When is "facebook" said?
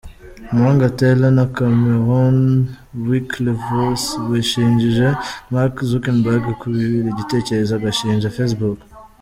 8.39-8.77